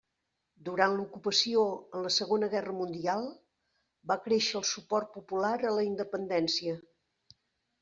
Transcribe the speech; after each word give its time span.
Durant 0.69 0.93
l'ocupació 0.99 1.65
en 1.99 2.05
la 2.07 2.11
Segona 2.15 2.49
Guerra 2.55 2.73
Mundial, 2.79 3.29
va 4.13 4.19
créixer 4.25 4.59
el 4.63 4.67
suport 4.73 5.15
popular 5.21 5.55
a 5.71 5.77
la 5.79 5.87
independència. 5.93 6.77